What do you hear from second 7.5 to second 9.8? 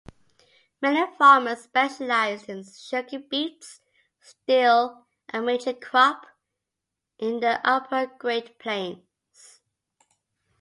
upper Great Plains.